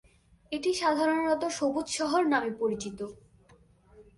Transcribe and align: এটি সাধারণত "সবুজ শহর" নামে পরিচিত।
এটি 0.51 0.71
সাধারণত 0.73 1.43
"সবুজ 1.57 1.87
শহর" 1.89 2.21
নামে 2.25 2.51
পরিচিত। 2.59 2.99